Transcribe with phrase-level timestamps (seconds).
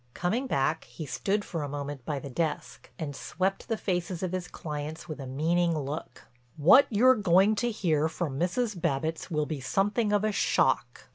[0.15, 4.31] Coming back, he stood for a moment by the desk, and swept the faces of
[4.31, 6.25] his clients with a meaning look:
[6.57, 8.81] "What you're going to hear from Mrs.
[8.81, 11.05] Babbitts will be something of a shock.